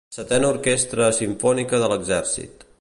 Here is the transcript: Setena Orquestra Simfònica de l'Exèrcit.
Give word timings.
Setena 0.15 0.47
Orquestra 0.53 1.11
Simfònica 1.19 1.85
de 1.85 1.93
l'Exèrcit. 1.95 2.69